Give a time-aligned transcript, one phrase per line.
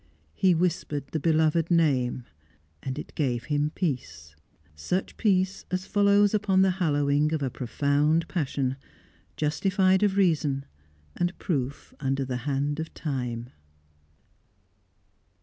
[0.33, 2.23] He whispered the beloved name,
[2.81, 4.35] and it gave him peace;
[4.73, 8.77] such peace as follows upon the hallowing of a profound passion,
[9.37, 10.65] justified of reason,
[11.15, 13.51] and proof under the hand of time.